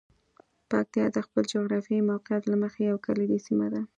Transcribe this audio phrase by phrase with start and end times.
[0.69, 3.81] پکتیا د خپل جغرافیايي موقعیت له مخې یوه کلیدي سیمه ده.